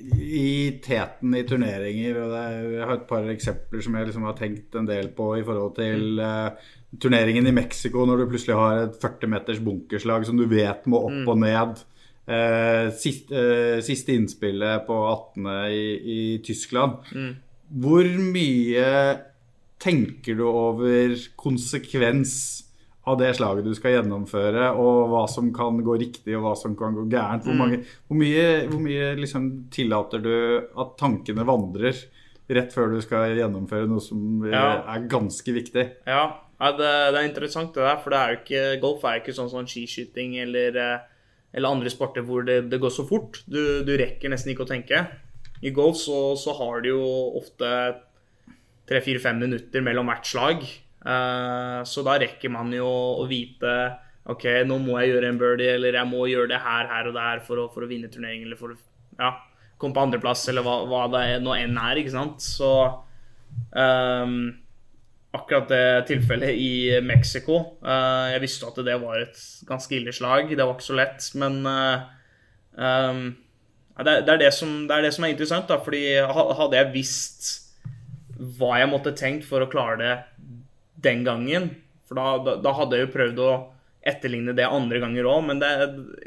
i 0.03 0.79
teten 0.83 1.35
i 1.37 1.43
turneringer, 1.47 2.17
og 2.25 2.35
er, 2.35 2.55
jeg 2.75 2.87
har 2.87 2.97
et 2.97 3.09
par 3.09 3.27
eksempler 3.31 3.83
som 3.83 3.95
jeg 3.95 4.09
liksom 4.09 4.25
har 4.27 4.35
tenkt 4.37 4.75
en 4.75 4.87
del 4.89 5.09
på 5.15 5.29
i 5.39 5.45
forhold 5.45 5.75
til 5.77 6.19
uh, 6.19 6.51
turneringen 6.99 7.47
i 7.47 7.55
Mexico, 7.55 8.03
når 8.05 8.23
du 8.23 8.29
plutselig 8.33 8.57
har 8.59 8.83
et 8.87 8.97
40 9.01 9.31
meters 9.31 9.61
bunkerslag 9.63 10.27
som 10.27 10.39
du 10.39 10.45
vet 10.49 10.87
må 10.91 11.05
opp 11.07 11.21
mm. 11.21 11.29
og 11.31 11.41
ned. 11.45 11.83
Uh, 12.23 12.89
sist, 12.95 13.31
uh, 13.31 13.79
siste 13.83 14.15
innspillet 14.15 14.85
på 14.87 14.97
18. 15.07 15.49
i, 15.71 15.85
i 16.17 16.19
Tyskland. 16.45 16.99
Mm. 17.15 17.33
Hvor 17.83 18.11
mye 18.33 18.89
tenker 19.83 20.37
du 20.39 20.45
over 20.47 21.15
konsekvens 21.39 22.35
av 23.03 23.17
det 23.19 23.33
slaget 23.35 23.67
du 23.67 23.73
skal 23.75 23.97
gjennomføre, 23.97 24.69
og 24.79 25.09
hva 25.11 25.23
som 25.27 25.49
kan 25.55 25.81
gå 25.83 25.97
riktig 25.99 26.37
og 26.37 26.45
hva 26.45 26.53
som 26.55 26.75
kan 26.79 26.95
gå 26.95 27.03
gærent? 27.11 27.43
Hvor, 27.43 27.55
mm. 27.55 27.59
mange, 27.59 27.79
hvor 28.07 28.19
mye, 28.19 28.45
hvor 28.69 28.83
mye 28.83 29.09
liksom 29.19 29.49
tillater 29.73 30.23
du 30.23 30.35
at 30.79 30.93
tankene 30.99 31.43
vandrer 31.47 31.99
rett 32.53 32.75
før 32.75 32.93
du 32.93 33.01
skal 33.03 33.35
gjennomføre 33.37 33.89
noe 33.91 34.03
som 34.03 34.45
ja. 34.47 34.83
er 34.95 35.07
ganske 35.11 35.55
viktig? 35.55 35.85
Ja, 36.07 36.23
det, 36.77 36.87
det, 36.87 37.19
er 37.19 37.27
interessant 37.27 37.75
det 37.75 37.83
der, 37.83 37.99
for 38.03 38.13
det 38.13 38.21
er 38.21 38.31
jo 38.31 38.39
ikke, 38.39 38.63
golf 38.83 39.03
er 39.03 39.17
jo 39.17 39.23
ikke 39.25 39.35
sånn 39.35 39.51
som 39.51 39.67
skiskyting 39.67 40.37
eller, 40.43 40.79
eh, 40.79 41.27
eller, 41.51 41.75
andre 41.75 41.91
sporter 41.91 42.23
hvor 42.27 42.45
det, 42.47 42.61
det 42.71 42.79
går 42.83 42.93
så 42.93 43.07
fort. 43.07 43.41
Du, 43.47 43.83
du, 43.83 43.93
rekker 43.99 44.31
nesten 44.31 44.53
ikke 44.53 44.67
å 44.67 44.71
tenke. 44.71 45.03
I 45.63 45.75
golf 45.75 45.99
så, 45.99 46.37
så 46.39 46.55
har 46.59 46.83
du 46.83 46.93
jo 46.93 47.03
ofte 47.39 47.67
tre-fire-fem 48.87 49.39
minutter 49.43 49.83
mellom 49.83 50.11
hvert 50.11 50.27
slag. 50.27 50.65
Eh, 51.03 51.79
så 51.83 52.03
da 52.05 52.15
rekker 52.21 52.51
man 52.53 52.71
jo 52.75 52.87
å 52.87 53.27
vite 53.27 53.73
OK, 54.31 54.45
nå 54.63 54.77
må 54.79 54.95
jeg 55.01 55.11
gjøre 55.11 55.29
en 55.33 55.39
birdie, 55.39 55.73
eller 55.75 55.97
jeg 55.99 56.07
må 56.07 56.23
gjøre 56.31 56.53
det 56.53 56.61
her, 56.63 56.87
her 56.87 57.09
og 57.09 57.17
der 57.17 57.41
for 57.43 57.59
å, 57.59 57.67
for 57.73 57.83
å 57.83 57.89
vinne 57.89 58.07
turneringen, 58.11 58.47
eller 58.47 58.59
for 58.59 58.71
å 58.71 58.77
ja, 59.19 59.33
komme 59.75 59.97
på 59.97 60.03
andreplass, 60.05 60.45
eller 60.51 60.63
hva, 60.63 60.77
hva 60.87 61.01
det 61.11 61.41
nå 61.43 61.57
enn 61.57 61.75
er, 61.75 61.99
ikke 61.99 62.13
sant. 62.13 62.39
Så 62.39 62.69
um, 63.75 64.37
akkurat 65.35 65.67
det 65.67 65.83
tilfellet 66.07 66.55
i 66.55 67.01
Mexico 67.03 67.57
uh, 67.83 68.31
Jeg 68.31 68.43
visste 68.45 68.69
at 68.69 68.79
det 68.87 68.95
var 69.01 69.19
et 69.25 69.43
ganske 69.67 69.97
ille 69.97 70.15
slag. 70.15 70.55
Det 70.55 70.63
var 70.63 70.77
ikke 70.77 70.87
så 70.87 70.99
lett, 71.01 71.27
men 71.43 71.59
uh, 71.67 72.07
um, 72.79 73.25
det, 73.99 74.21
det, 74.23 74.37
er 74.37 74.43
det, 74.45 74.53
som, 74.55 74.85
det, 74.87 74.95
er 74.95 75.09
det, 75.09 75.11
som, 75.17 75.27
er 75.27 75.35
interessant, 75.35 75.67
da. 75.67 75.81
Fordi 75.83 76.05
hadde 76.23 76.79
jeg 76.79 76.93
visst 76.95 77.51
hva 78.55 78.77
jeg 78.79 78.91
måtte 78.95 79.13
tenkt 79.19 79.43
for 79.51 79.63
å 79.63 79.69
klare 79.71 79.99
det 79.99 80.15
den 81.05 81.23
gangen. 81.27 81.69
For 82.07 82.19
da, 82.19 82.37
da, 82.45 82.57
da, 82.63 82.73
hadde 82.77 82.99
jeg 82.99 83.07
jo 83.07 83.13
prøvd 83.13 83.43
å 83.43 83.51
etterligne 84.03 84.55
det 84.55 84.65
andre 84.67 84.99
ganger 84.99 85.29
òg, 85.31 85.45
men 85.47 85.61
det, 85.61 85.69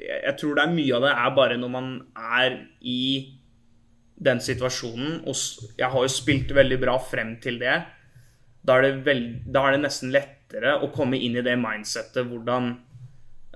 jeg 0.01 0.37
tror 0.41 0.57
det 0.57 0.63
er 0.65 0.73
mye 0.73 0.95
av 0.97 1.03
det 1.05 1.11
er 1.13 1.35
bare 1.37 1.59
når 1.61 1.73
man 1.75 1.91
er 2.17 2.57
i 2.81 3.03
den 4.17 4.41
situasjonen. 4.41 5.21
Og 5.29 5.37
jeg 5.77 5.93
har 5.93 6.07
jo 6.07 6.13
spilt 6.13 6.55
veldig 6.57 6.81
bra 6.81 6.97
frem 7.03 7.37
til 7.43 7.61
det. 7.61 7.77
Da 8.67 8.79
er 8.79 8.89
det, 8.89 8.95
veld, 9.07 9.29
da 9.53 9.67
er 9.67 9.77
det 9.77 9.85
nesten 9.85 10.15
lettere 10.15 10.79
å 10.83 10.91
komme 10.95 11.21
inn 11.21 11.37
i 11.37 11.45
det 11.45 11.55
mindsettet 11.61 12.27
hvordan 12.27 12.73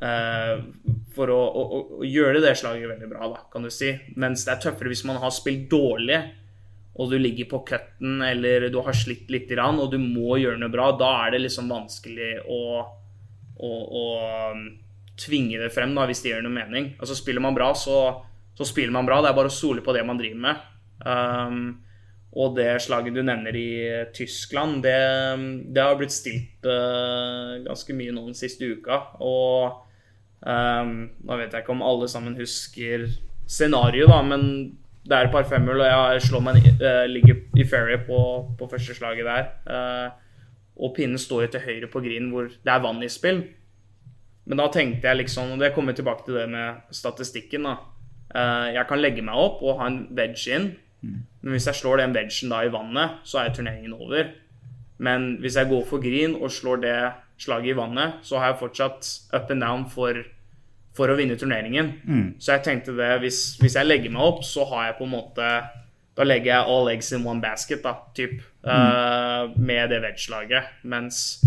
uh, 0.04 0.60
For 1.16 1.32
å, 1.32 1.38
å, 1.40 1.80
å, 1.98 2.04
gjøre 2.06 2.42
det 2.44 2.52
slaget 2.60 2.92
veldig 2.92 3.08
bra, 3.10 3.32
da, 3.32 3.40
kan 3.52 3.64
du 3.64 3.72
si. 3.74 3.94
Mens 4.20 4.44
det 4.46 4.54
er 4.54 4.62
tøffere 4.68 4.92
hvis 4.92 5.06
man 5.08 5.18
har 5.22 5.32
spilt 5.34 5.66
dårlig 5.72 6.20
og 7.00 7.08
du 7.08 7.16
ligger 7.16 7.48
på 7.48 7.62
cutten 7.68 8.20
eller 8.24 8.68
du 8.68 8.76
har 8.84 8.96
slitt 8.96 9.30
litt, 9.32 9.52
og 9.56 9.86
du 9.92 9.96
må 10.02 10.36
gjøre 10.36 10.60
noe 10.60 10.72
bra, 10.72 10.90
da 11.00 11.10
er 11.24 11.34
det 11.34 11.44
liksom 11.46 11.70
vanskelig 11.72 12.32
å, 12.44 12.62
å, 13.56 13.70
å 13.70 14.02
um, 14.52 14.66
tvinge 15.20 15.62
det 15.62 15.70
frem, 15.72 15.94
da, 15.96 16.04
hvis 16.08 16.20
det 16.24 16.34
gjør 16.34 16.44
noe 16.44 16.58
mening. 16.58 16.90
Altså 17.00 17.16
Spiller 17.16 17.40
man 17.44 17.56
bra, 17.56 17.70
så, 17.72 18.02
så 18.56 18.66
spiller 18.68 18.92
man 18.92 19.08
bra. 19.08 19.22
Det 19.22 19.30
er 19.30 19.38
bare 19.38 19.52
å 19.52 19.54
stole 19.54 19.84
på 19.84 19.94
det 19.96 20.04
man 20.04 20.20
driver 20.20 20.42
med. 20.44 20.66
Um, 21.00 21.62
og 22.36 22.58
det 22.58 22.68
slaget 22.84 23.16
du 23.16 23.22
nevner 23.24 23.56
i 23.58 23.70
Tyskland, 24.14 24.84
det, 24.84 24.98
det 25.72 25.82
har 25.82 25.96
blitt 25.98 26.14
stilt 26.14 26.68
uh, 26.68 27.56
ganske 27.64 27.96
mye 27.96 28.12
nå 28.14 28.28
den 28.28 28.38
siste 28.38 28.68
uka. 28.68 29.00
Og 29.24 29.80
um, 30.44 30.94
nå 31.16 31.40
vet 31.40 31.56
jeg 31.56 31.64
ikke 31.64 31.74
om 31.74 31.86
alle 31.86 32.12
sammen 32.12 32.36
husker 32.38 33.08
scenarioet, 33.50 34.12
da, 34.12 34.20
men 34.22 34.44
det 35.10 35.18
er 35.18 35.26
et 35.26 35.32
par 35.34 35.46
femhull, 35.50 35.80
og 35.82 35.88
jeg 36.14 36.22
slår 36.22 36.42
meg 36.46 36.66
uh, 36.78 37.04
ligger 37.10 37.40
i 37.58 37.64
ferry 37.66 37.96
på, 38.06 38.18
på, 38.58 38.68
første 38.70 38.94
slaget 38.94 39.26
der. 39.26 39.48
Uh, 39.66 40.12
og 40.80 40.94
pinnen 40.96 41.18
står 41.18 41.42
jo 41.44 41.48
til 41.54 41.64
høyre 41.64 41.88
på 41.90 42.02
green 42.04 42.28
hvor 42.30 42.46
det 42.46 42.70
er 42.70 42.84
vann 42.84 43.02
i 43.02 43.10
spill. 43.10 43.42
Men 44.46 44.62
da 44.62 44.68
tenkte 44.72 45.10
jeg 45.10 45.18
liksom, 45.24 45.56
og 45.56 45.64
det 45.64 45.72
kommer 45.74 45.96
tilbake 45.98 46.24
til 46.26 46.38
det 46.38 46.46
med 46.52 46.94
statistikken, 46.94 47.66
da. 47.66 47.74
Uh, 48.30 48.70
jeg 48.70 48.86
kan 48.86 49.02
legge 49.02 49.24
meg 49.26 49.34
opp 49.34 49.64
og 49.66 49.80
ha 49.80 49.90
en 49.90 50.04
wedge 50.14 50.46
inn, 50.54 50.70
mm. 51.02 51.18
men 51.42 51.56
hvis 51.56 51.66
jeg 51.66 51.80
slår 51.80 52.04
den 52.04 52.14
wedgen 52.14 52.54
da 52.54 52.62
i 52.62 52.70
vannet, 52.70 53.18
så 53.26 53.42
er 53.42 53.50
turneringen 53.54 53.98
over. 53.98 54.30
Men 55.02 55.40
hvis 55.42 55.58
jeg 55.58 55.72
går 55.72 55.82
for 55.90 56.02
green 56.04 56.36
og 56.38 56.52
slår 56.54 56.84
det 56.84 56.98
slaget 57.40 57.74
i 57.74 57.76
vannet, 57.76 58.20
så 58.22 58.38
har 58.38 58.52
jeg 58.52 58.60
fortsatt 58.62 59.10
up 59.34 59.50
and 59.50 59.64
down 59.64 59.88
for 59.90 60.22
for 60.96 61.10
å 61.10 61.16
vinne 61.18 61.38
turneringen. 61.38 61.92
Mm. 62.04 62.26
Så 62.42 62.56
jeg 62.56 62.64
tenkte 62.66 62.96
det, 62.98 63.10
hvis, 63.22 63.40
hvis, 63.60 63.76
jeg 63.78 63.88
legger 63.88 64.12
meg 64.14 64.26
opp, 64.26 64.42
så 64.46 64.66
har 64.72 64.88
jeg 64.88 64.98
på 64.98 65.06
en 65.06 65.14
måte 65.14 65.50
Da 66.18 66.26
legger 66.26 66.50
jeg 66.50 66.72
all 66.74 66.90
eggs 66.90 67.12
in 67.16 67.24
one 67.24 67.40
basket, 67.40 67.84
da, 67.84 67.94
typ. 68.16 68.40
Mm. 68.66 68.70
Uh, 68.70 69.54
med 69.56 69.92
det 69.92 70.02
wedge-laget. 70.04 70.72
Mens 70.82 71.40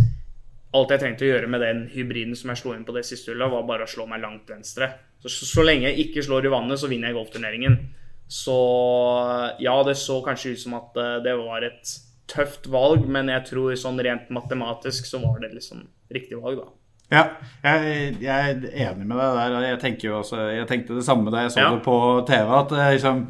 alt 0.73 0.93
jeg 0.93 1.03
trengte 1.03 1.27
å 1.27 1.29
gjøre 1.29 1.49
med 1.51 1.61
den 1.61 1.83
hybriden 1.93 2.33
som 2.39 2.49
jeg 2.49 2.63
slo 2.63 2.71
inn 2.73 2.85
på 2.87 2.95
det 2.95 3.03
siste 3.05 3.33
hullet, 3.33 3.51
var 3.51 3.67
bare 3.67 3.85
å 3.85 3.91
slå 3.91 4.07
meg 4.09 4.23
langt 4.23 4.49
venstre. 4.49 4.89
Så, 5.21 5.29
så, 5.29 5.49
så 5.51 5.65
lenge 5.67 5.91
jeg 5.91 6.07
ikke 6.07 6.23
slår 6.25 6.47
i 6.47 6.53
vannet, 6.55 6.81
så 6.81 6.89
vinner 6.89 7.11
jeg 7.11 7.19
golfturneringen. 7.19 7.77
Så 8.33 8.55
ja, 9.61 9.75
det 9.85 9.93
så 10.01 10.17
kanskje 10.25 10.55
ut 10.55 10.63
som 10.63 10.79
at 10.79 10.97
uh, 10.97 11.19
det 11.21 11.35
var 11.37 11.67
et 11.67 11.93
tøft 12.31 12.71
valg, 12.71 13.03
men 13.05 13.29
jeg 13.29 13.45
tror 13.51 13.75
sånn 13.77 13.99
rent 14.01 14.31
matematisk 14.33 15.05
så 15.05 15.19
var 15.21 15.43
det 15.43 15.51
liksom 15.53 15.83
riktig 16.13 16.39
valg, 16.39 16.63
da. 16.63 16.71
Ja, 17.13 17.23
jeg, 17.63 18.15
jeg, 18.23 18.53
er 18.57 18.87
enig 18.89 19.07
med 19.07 19.19
deg 19.19 19.37
der. 19.37 19.65
Jeg, 19.69 20.11
også, 20.11 20.47
jeg 20.51 20.67
tenkte 20.69 20.97
det 20.97 21.05
samme 21.05 21.31
da 21.33 21.45
jeg 21.45 21.53
så 21.53 21.61
ja. 21.61 21.71
det 21.75 21.83
på 21.85 21.97
TV. 22.27 22.53
At 22.59 22.73
eh, 22.77 22.93
liksom, 22.97 23.25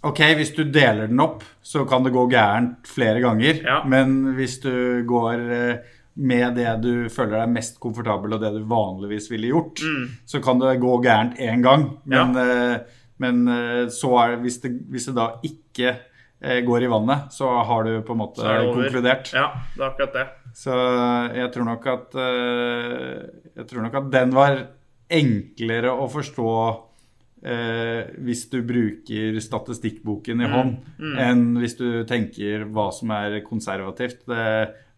Ok, 0.00 0.20
hvis 0.38 0.54
du 0.56 0.62
deler 0.64 1.10
den 1.10 1.20
opp, 1.20 1.42
så 1.60 1.82
kan 1.88 2.06
det 2.06 2.14
gå 2.14 2.22
gærent 2.32 2.88
flere 2.88 3.20
ganger. 3.20 3.58
Ja. 3.66 3.80
Men 3.84 4.32
hvis 4.38 4.56
du 4.62 5.02
går 5.08 5.42
eh, 5.56 5.90
med 6.20 6.56
det 6.56 6.70
du 6.84 6.92
føler 7.12 7.42
deg 7.42 7.52
mest 7.52 7.76
komfortabel 7.82 8.36
og 8.36 8.40
det 8.40 8.54
du 8.54 8.62
vanligvis 8.68 9.28
ville 9.32 9.52
gjort, 9.52 9.82
mm. 9.84 10.06
så 10.24 10.40
kan 10.44 10.62
det 10.62 10.78
gå 10.80 10.94
gærent 11.04 11.36
én 11.40 11.64
gang. 11.64 11.84
Men, 12.08 12.32
ja. 12.36 12.46
Eh, 12.46 12.96
men 13.20 13.42
så 13.92 14.14
er 14.16 14.30
det 14.32 14.44
hvis, 14.46 14.62
det 14.62 14.70
hvis 14.88 15.10
det 15.10 15.18
da 15.18 15.26
ikke 15.44 15.98
går 16.40 16.86
i 16.86 16.88
vannet, 16.88 17.28
så 17.36 17.50
har 17.68 17.84
du 17.84 17.98
på 18.06 18.14
en 18.16 18.20
måte 18.22 18.52
konkludert. 18.72 19.32
Ja, 19.36 19.50
det 19.74 19.82
er 19.82 19.88
akkurat 19.90 20.14
det. 20.16 20.26
Så 20.56 20.74
jeg 21.36 21.50
tror 21.54 21.66
nok 21.68 21.88
at 21.90 22.14
eh, 22.18 23.18
Jeg 23.58 23.66
tror 23.70 23.84
nok 23.86 23.98
at 24.00 24.12
den 24.12 24.32
var 24.34 24.62
enklere 25.10 25.90
å 25.90 26.06
forstå 26.10 26.50
eh, 27.42 28.12
hvis 28.22 28.44
du 28.52 28.60
bruker 28.66 29.40
statistikkboken 29.42 30.44
i 30.44 30.46
mm, 30.46 30.52
hånd, 30.54 30.76
mm. 31.00 31.16
enn 31.24 31.42
hvis 31.58 31.74
du 31.80 31.88
tenker 32.06 32.68
hva 32.70 32.90
som 32.94 33.10
er 33.16 33.40
konservativt. 33.42 34.22
Det, 34.30 34.44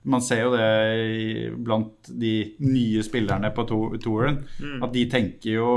man 0.04 0.25
ser 0.25 0.44
jo 0.44 0.52
det 0.52 0.68
i, 1.00 1.49
blant 1.56 2.12
de 2.12 2.34
nye 2.61 3.04
spillerne 3.06 3.52
på 3.56 3.64
to, 3.70 3.80
touren, 4.04 4.42
mm. 4.61 4.82
at 4.84 4.92
de 4.92 5.06
tenker 5.16 5.56
jo 5.56 5.72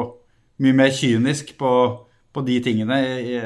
mye 0.65 0.75
mer 0.83 0.91
kynisk 0.95 1.55
på 1.59 1.71
på 2.35 2.43
de 2.43 2.55
tingene 2.63 2.97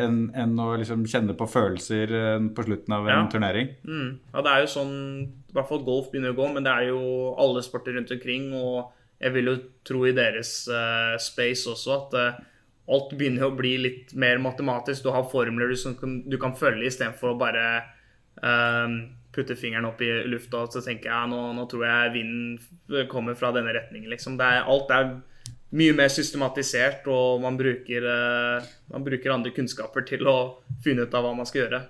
enn, 0.01 0.21
en 0.33 0.61
å 0.61 0.71
liksom 0.79 1.03
kjenne 1.09 1.35
på 1.37 1.47
følelser 1.49 2.13
eh, 2.15 2.45
på 2.55 2.65
slutten 2.65 2.95
av 2.95 3.07
en 3.07 3.13
ja. 3.13 3.25
turnering. 3.31 3.73
Mm. 3.85 4.07
Ja, 4.33 4.43
det 4.45 4.53
er 4.53 4.63
jo 4.63 4.71
sånn 4.73 4.95
I 5.21 5.57
hvert 5.57 5.69
fall 5.69 5.83
golf 5.85 6.09
begynner 6.09 6.33
å 6.33 6.39
gå, 6.39 6.47
men 6.55 6.65
det 6.65 6.73
er 6.73 6.89
jo 6.89 7.01
alle 7.41 7.61
sporter 7.65 7.97
rundt 7.97 8.13
omkring. 8.15 8.49
Og 8.57 8.89
jeg 9.21 9.35
vil 9.35 9.51
jo 9.51 9.55
tro 9.85 10.03
i 10.09 10.15
deres 10.17 10.53
uh, 10.71 11.13
space 11.21 11.69
også 11.69 11.95
at 11.95 12.17
uh, 12.17 12.41
alt 12.89 13.13
begynner 13.17 13.45
å 13.49 13.53
bli 13.57 13.75
litt 13.81 14.13
mer 14.17 14.41
matematisk. 14.41 15.05
Du 15.05 15.13
har 15.13 15.29
formler 15.29 15.69
du, 15.69 15.77
som 15.77 15.93
kan, 15.99 16.19
du 16.25 16.39
kan 16.41 16.57
følge 16.57 16.89
istedenfor 16.89 17.33
å 17.33 17.39
bare 17.39 17.65
uh, 18.41 18.99
putte 19.35 19.57
fingeren 19.59 19.89
opp 19.89 20.01
i 20.01 20.09
lufta 20.25 20.63
og 20.65 20.73
så 20.73 20.81
tenker 20.81 21.11
jeg 21.11 21.13
ja, 21.13 21.25
nå, 21.29 21.41
nå 21.53 21.65
tror 21.69 21.85
jeg 21.85 22.13
vinden 22.15 23.09
kommer 23.11 23.37
fra 23.37 23.53
denne 23.53 23.75
retningen. 23.75 24.09
Liksom. 24.09 24.39
Er, 24.41 24.63
alt 24.65 24.89
er 24.95 25.11
mye 25.71 25.93
mer 25.93 26.09
systematisert, 26.09 27.05
og 27.11 27.41
man 27.43 27.57
bruker, 27.59 28.05
eh, 28.09 28.67
man 28.93 29.03
bruker, 29.05 29.31
andre 29.35 29.51
kunnskaper 29.53 30.05
til 30.07 30.25
å 30.27 30.37
finne 30.83 31.05
ut 31.05 31.13
av 31.13 31.23
hva 31.27 31.35
man 31.37 31.45
skal 31.45 31.65
gjøre. 31.67 31.81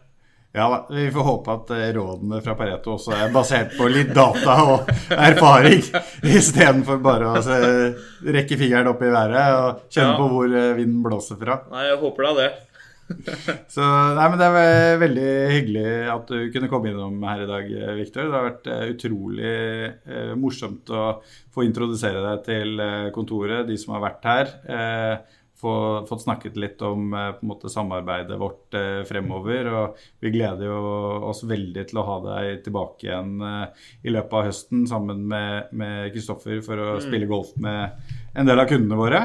Ja 0.58 0.66
da, 0.66 0.78
vi 0.90 1.04
får 1.14 1.26
håpe 1.28 1.54
at 1.54 1.72
eh, 1.76 1.92
rådene 1.94 2.40
fra 2.42 2.56
Pareto 2.58 2.96
også 2.96 3.14
er 3.14 3.30
basert 3.32 3.76
på 3.78 3.86
litt 3.94 4.10
data 4.18 4.56
og 4.74 4.90
erfaring, 5.14 5.84
istedenfor 6.40 6.98
bare 7.06 7.28
å 7.38 7.44
se, 7.46 7.60
rekke 8.34 8.58
fingeren 8.58 8.90
opp 8.90 9.04
i 9.06 9.12
været 9.14 9.60
og 9.60 9.84
kjenne 9.94 10.16
Ja. 10.16 10.18
på 10.18 10.28
hvor 10.34 10.56
eh, 10.58 10.72
vinden 10.80 11.04
blåser 11.06 11.38
fra. 11.40 11.60
Nei, 11.72 11.86
jeg 11.92 12.00
håper 12.02 12.28
da 12.30 12.34
det. 12.42 12.50
Så 13.74 13.86
nei, 14.18 14.28
men 14.30 14.38
det 14.42 14.50
var 14.54 15.02
veldig 15.02 15.32
hyggelig 15.54 15.88
at 16.14 16.30
du 16.32 16.52
kunne 16.54 16.70
komme 16.72 16.92
innom 16.92 17.18
her 17.26 17.44
i 17.44 17.50
dag, 17.50 17.74
Viktor. 17.98 18.30
Det 18.30 18.38
har 18.38 18.48
vært 18.50 18.70
eh, 18.70 18.86
utrolig 18.94 19.56
eh, 19.90 20.32
morsomt 20.40 20.94
å 20.94 21.08
få 21.54 21.66
introdusere 21.68 22.22
deg 22.26 22.46
til 22.48 22.86
eh, 22.86 23.10
kontoret, 23.16 23.68
de 23.70 23.78
som 23.82 23.96
har 23.98 24.06
vært 24.06 24.30
her. 24.30 24.56
Eh, 24.70 25.38
få, 25.60 25.74
fått 26.08 26.24
snakket 26.24 26.58
litt 26.60 26.82
om 26.86 27.14
eh, 27.14 27.42
måte 27.48 27.72
samarbeidet 27.72 28.38
vårt 28.40 28.78
eh, 28.78 29.02
fremover. 29.08 29.70
Og 29.74 30.00
vi 30.24 30.32
gleder 30.34 30.70
jo 30.70 30.80
oss 31.32 31.44
veldig 31.48 31.86
til 31.90 32.00
å 32.00 32.06
ha 32.08 32.18
deg 32.30 32.64
tilbake 32.68 33.10
igjen 33.10 33.36
eh, 33.44 33.86
i 34.06 34.14
løpet 34.14 34.38
av 34.40 34.48
høsten 34.50 34.88
sammen 34.90 35.26
med 35.30 35.74
med 35.80 36.14
Kristoffer 36.14 36.62
for 36.66 36.80
å 36.80 36.98
spille 37.04 37.30
golf 37.30 37.52
med 37.60 38.00
en 38.38 38.48
del 38.48 38.62
av 38.62 38.70
kundene 38.70 39.00
våre. 39.00 39.22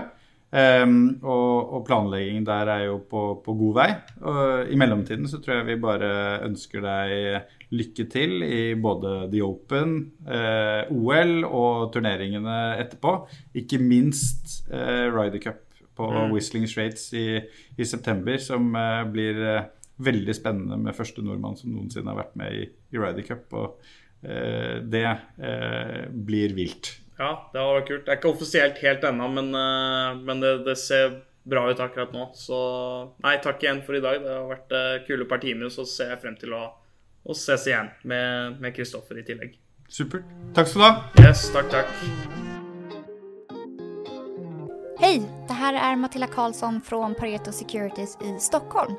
Ehm, 0.54 1.18
og, 1.26 1.72
og 1.74 1.82
planleggingen 1.88 2.44
der 2.46 2.70
er 2.70 2.84
jo 2.86 2.98
på, 3.10 3.24
på 3.42 3.54
god 3.58 3.74
vei. 3.80 3.88
Og 4.22 4.70
I 4.70 4.78
mellomtiden 4.78 5.26
så 5.30 5.40
tror 5.42 5.58
jeg 5.58 5.68
vi 5.72 5.82
bare 5.82 6.10
ønsker 6.46 6.84
deg 6.84 7.50
lykke 7.74 8.06
til 8.12 8.44
i 8.46 8.62
både 8.78 9.26
The 9.32 9.42
Open, 9.42 9.96
eh, 10.30 10.92
OL 10.94 11.36
og 11.48 11.90
turneringene 11.94 12.58
etterpå. 12.78 13.16
Ikke 13.58 13.80
minst 13.82 14.60
eh, 14.70 15.08
Ryder 15.10 15.42
Cup 15.42 15.62
på 15.94 16.10
Whistling 16.32 16.66
Straits 16.70 17.12
i, 17.18 17.40
i 17.78 17.86
september, 17.86 18.38
som 18.42 18.70
eh, 18.78 19.02
blir 19.10 19.42
eh, 19.42 19.68
veldig 20.04 20.34
spennende 20.36 20.78
med 20.80 20.96
første 20.96 21.22
nordmann 21.22 21.58
som 21.58 21.74
noensinne 21.74 22.10
har 22.10 22.22
vært 22.22 22.38
med 22.38 22.60
i, 22.60 22.66
i 22.94 23.00
Ryder 23.00 23.26
Cup. 23.26 23.58
Og 23.58 23.88
eh, 24.22 24.78
det 24.86 25.06
eh, 25.08 26.04
blir 26.14 26.54
vilt. 26.54 26.94
Ja, 27.18 27.30
det 27.52 27.60
hadde 27.60 27.74
vært 27.78 27.88
kult. 27.88 28.04
Det 28.06 28.12
er 28.12 28.18
ikke 28.18 28.32
offisielt 28.32 28.80
helt 28.82 29.04
ennå, 29.06 29.28
men, 29.36 29.50
eh, 29.54 30.22
men 30.26 30.40
det, 30.42 30.54
det 30.66 30.76
ser 30.80 31.20
bra 31.44 31.66
ut 31.70 31.80
akkurat 31.80 32.14
nå. 32.14 32.30
Så 32.38 32.58
nei, 33.22 33.36
takk 33.44 33.62
igjen 33.62 33.82
for 33.86 33.98
i 33.98 34.02
dag. 34.02 34.22
Det 34.24 34.32
har 34.32 34.48
vært 34.50 34.74
eh, 34.74 35.02
kule 35.06 35.28
par 35.30 35.42
timer, 35.44 35.70
så 35.70 35.86
ser 35.88 36.14
jeg 36.14 36.22
frem 36.24 36.38
til 36.40 36.56
å, 36.56 36.64
å 37.24 37.36
ses 37.38 37.68
igjen 37.70 37.92
med 38.02 38.58
med 38.62 38.74
Kristoffer 38.76 39.20
i 39.20 39.26
tillegg. 39.26 39.54
Supert. 39.88 40.26
Takk 40.56 40.70
skal 40.70 40.80
du 40.80 40.86
ha. 40.88 40.94
Yes, 41.22 41.46
takk, 41.54 41.70
takk. 41.70 41.88
Hej! 44.98 45.22
Det 45.48 45.52
här 45.52 45.92
är 45.92 45.96
Matilda 45.96 46.26
Karlsson 46.26 46.80
från 46.80 47.14
Pareto 47.14 47.52
Securities 47.52 48.18
i 48.22 48.40
Stockholm. 48.40 48.94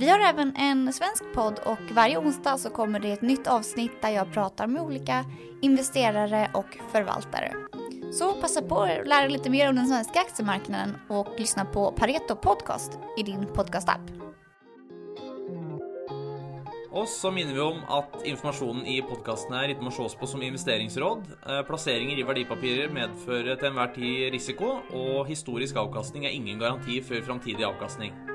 Vi 0.00 0.08
har 0.08 0.20
även 0.20 0.56
en 0.56 0.92
svensk 0.92 1.24
podd 1.34 1.58
och 1.64 1.92
varje 1.92 2.18
onsdag 2.18 2.58
så 2.58 2.70
kommer 2.70 3.00
det 3.00 3.12
ett 3.12 3.22
nytt 3.22 3.46
avsnitt 3.46 4.02
där 4.02 4.08
jag 4.08 4.32
pratar 4.32 4.66
med 4.66 4.82
olika 4.82 5.24
investerare 5.62 6.50
och 6.54 6.78
förvaltare. 6.92 7.52
Så 8.12 8.32
passa 8.32 8.62
på 8.62 8.80
att 8.80 9.08
lära 9.08 9.20
dig 9.20 9.30
lite 9.30 9.50
mer 9.50 9.68
om 9.68 9.76
den 9.76 9.86
svenska 9.86 10.20
aktiemarknaden 10.20 10.96
och 11.08 11.26
lyssna 11.38 11.64
på 11.64 11.92
Pareto 11.92 12.36
Podcast 12.36 12.98
i 13.18 13.22
din 13.22 13.46
podcastapp. 13.46 14.00
Og 16.92 17.08
så 17.08 17.30
minner 17.30 17.54
vi 17.54 17.60
om 17.60 17.84
at 17.88 18.16
informasjonen 18.26 18.82
i 18.86 18.96
podkasten 19.06 19.54
her 19.54 19.70
ikke 19.70 19.84
må 19.86 19.92
ses 19.94 20.16
på 20.18 20.26
som 20.26 20.42
investeringsråd. 20.42 21.22
Eh, 21.46 21.60
Plasseringer 21.68 22.18
i 22.18 22.24
verdipapirer 22.26 22.90
medfører 22.90 23.60
til 23.60 23.70
enhver 23.70 23.94
tid 23.94 24.26
risiko, 24.34 24.72
og 24.90 25.30
historisk 25.30 25.78
avkastning 25.78 26.26
er 26.26 26.34
ingen 26.34 26.58
garanti 26.58 26.98
for 27.06 27.22
framtidig 27.22 27.68
avkastning. 27.68 28.29